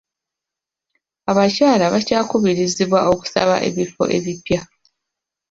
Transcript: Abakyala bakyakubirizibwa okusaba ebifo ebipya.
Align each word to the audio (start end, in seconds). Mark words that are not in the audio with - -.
Abakyala 1.31 1.85
bakyakubirizibwa 1.93 2.99
okusaba 3.11 3.55
ebifo 3.67 4.03
ebipya. 4.17 4.61